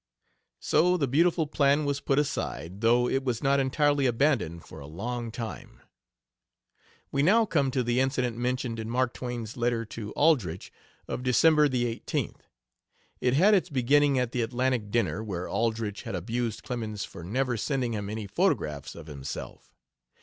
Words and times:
So 0.59 0.97
the 0.97 1.07
beautiful 1.07 1.45
plan 1.45 1.85
was 1.85 2.01
put 2.01 2.17
aside, 2.17 2.81
though 2.81 3.07
it 3.07 3.23
was 3.23 3.43
not 3.43 3.59
entirely 3.59 4.07
abandoned 4.07 4.63
for 4.65 4.79
a 4.79 4.87
long 4.87 5.29
time. 5.31 5.79
We 7.11 7.21
now 7.21 7.45
come 7.45 7.69
to 7.69 7.83
the 7.83 7.99
incident 7.99 8.35
mentioned 8.35 8.79
in 8.79 8.89
Mark 8.89 9.13
Twain's 9.13 9.57
letter 9.57 9.85
to 9.85 10.11
Aldrich, 10.13 10.73
of 11.07 11.21
December 11.21 11.69
the 11.69 11.85
18th. 11.99 12.41
It 13.19 13.35
had 13.35 13.53
its 13.53 13.69
beginning 13.69 14.17
at 14.17 14.31
the 14.31 14.41
Atlantic 14.41 14.89
dinner, 14.89 15.23
where 15.23 15.47
Aldrich 15.47 16.01
had 16.01 16.15
abused 16.15 16.63
Clemens 16.63 17.05
for 17.05 17.23
never 17.23 17.55
sending 17.55 17.93
him 17.93 18.09
any 18.09 18.25
photographs 18.25 18.95
of 18.95 19.05
himself. 19.05 19.71